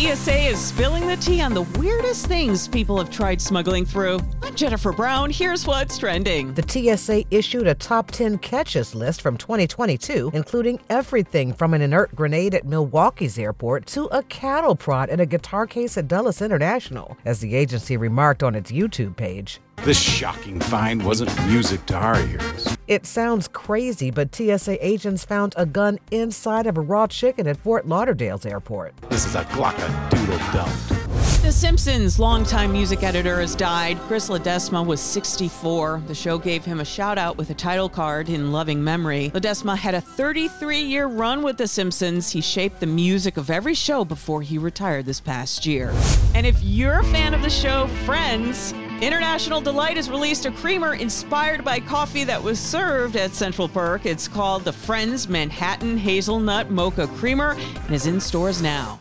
TSA 0.00 0.46
is 0.46 0.58
spilling 0.58 1.06
the 1.06 1.16
tea 1.18 1.42
on 1.42 1.52
the 1.52 1.60
weirdest 1.78 2.24
things 2.24 2.66
people 2.66 2.96
have 2.96 3.10
tried 3.10 3.38
smuggling 3.38 3.84
through. 3.84 4.18
I'm 4.42 4.54
Jennifer 4.54 4.92
Brown. 4.92 5.28
Here's 5.28 5.66
what's 5.66 5.98
trending. 5.98 6.54
The 6.54 6.96
TSA 6.96 7.24
issued 7.30 7.66
a 7.66 7.74
top 7.74 8.10
10 8.10 8.38
catches 8.38 8.94
list 8.94 9.20
from 9.20 9.36
2022, 9.36 10.30
including 10.32 10.80
everything 10.88 11.52
from 11.52 11.74
an 11.74 11.82
inert 11.82 12.16
grenade 12.16 12.54
at 12.54 12.64
Milwaukee's 12.64 13.38
airport 13.38 13.84
to 13.88 14.04
a 14.06 14.22
cattle 14.22 14.74
prod 14.74 15.10
in 15.10 15.20
a 15.20 15.26
guitar 15.26 15.66
case 15.66 15.98
at 15.98 16.08
Dulles 16.08 16.40
International, 16.40 17.18
as 17.26 17.40
the 17.40 17.54
agency 17.54 17.98
remarked 17.98 18.42
on 18.42 18.54
its 18.54 18.72
YouTube 18.72 19.16
page. 19.16 19.60
This 19.84 20.00
shocking 20.00 20.60
find 20.60 21.04
wasn't 21.04 21.46
music 21.46 21.84
to 21.86 21.96
our 21.96 22.18
ears. 22.20 22.69
It 22.90 23.06
sounds 23.06 23.46
crazy, 23.46 24.10
but 24.10 24.34
TSA 24.34 24.84
agents 24.84 25.24
found 25.24 25.54
a 25.56 25.64
gun 25.64 26.00
inside 26.10 26.66
of 26.66 26.76
a 26.76 26.80
raw 26.80 27.06
chicken 27.06 27.46
at 27.46 27.56
Fort 27.56 27.86
Lauderdale's 27.86 28.44
airport. 28.44 28.96
This 29.08 29.24
is 29.26 29.36
a 29.36 29.44
glocka 29.44 30.10
doodle 30.10 30.36
dump. 30.52 30.72
The 31.40 31.52
Simpsons' 31.52 32.18
longtime 32.18 32.72
music 32.72 33.04
editor 33.04 33.40
has 33.40 33.54
died. 33.54 33.96
Chris 34.08 34.28
Ledesma 34.28 34.84
was 34.84 35.00
64. 35.00 36.02
The 36.08 36.16
show 36.16 36.36
gave 36.36 36.64
him 36.64 36.80
a 36.80 36.84
shout 36.84 37.16
out 37.16 37.36
with 37.36 37.50
a 37.50 37.54
title 37.54 37.88
card 37.88 38.28
in 38.28 38.50
loving 38.50 38.82
memory. 38.82 39.30
Ledesma 39.32 39.76
had 39.76 39.94
a 39.94 40.00
33 40.00 40.80
year 40.80 41.06
run 41.06 41.44
with 41.44 41.58
The 41.58 41.68
Simpsons. 41.68 42.32
He 42.32 42.40
shaped 42.40 42.80
the 42.80 42.86
music 42.86 43.36
of 43.36 43.50
every 43.50 43.74
show 43.74 44.04
before 44.04 44.42
he 44.42 44.58
retired 44.58 45.06
this 45.06 45.20
past 45.20 45.64
year. 45.64 45.94
And 46.34 46.44
if 46.44 46.60
you're 46.60 46.98
a 46.98 47.04
fan 47.04 47.34
of 47.34 47.42
the 47.42 47.50
show 47.50 47.86
Friends, 48.04 48.74
International 49.02 49.62
Delight 49.62 49.96
has 49.96 50.10
released 50.10 50.44
a 50.44 50.50
creamer 50.50 50.94
inspired 50.94 51.64
by 51.64 51.80
coffee 51.80 52.22
that 52.24 52.42
was 52.42 52.60
served 52.60 53.16
at 53.16 53.34
Central 53.34 53.66
Perk. 53.66 54.04
It's 54.04 54.28
called 54.28 54.62
the 54.62 54.74
Friends 54.74 55.26
Manhattan 55.26 55.96
Hazelnut 55.96 56.70
Mocha 56.70 57.06
Creamer 57.16 57.52
and 57.86 57.94
is 57.94 58.06
in 58.06 58.20
stores 58.20 58.60
now. 58.60 59.00